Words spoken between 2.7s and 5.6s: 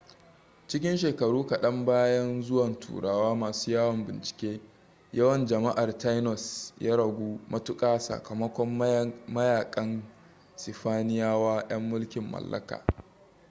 turawa masu yawon bincike yawan